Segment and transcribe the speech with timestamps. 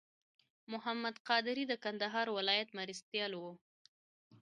[0.71, 3.43] محمد قادري د کندهار ولایت مرستیال و.